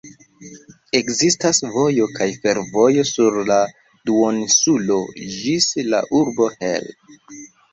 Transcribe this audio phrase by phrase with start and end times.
[0.99, 3.59] Ekzistas vojo kaj fervojo sur la
[4.11, 4.99] duoninsulo
[5.37, 6.91] ĝis la urbo Hel.